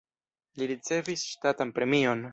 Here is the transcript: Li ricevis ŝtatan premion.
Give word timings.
Li 0.61 0.69
ricevis 0.71 1.27
ŝtatan 1.35 1.79
premion. 1.79 2.29